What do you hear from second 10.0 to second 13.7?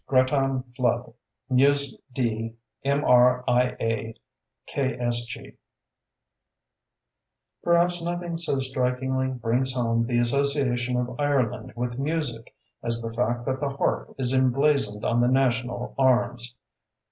the association of Ireland with music as the fact that the